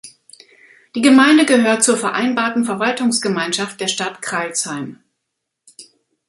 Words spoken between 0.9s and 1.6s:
Die Gemeinde